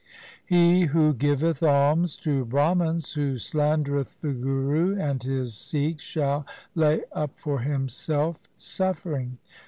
[0.43, 6.43] He who giveth alms to Brahmans, who slandereth the Guru and his Sikhs, shall
[6.73, 9.37] lay up for himself suffering.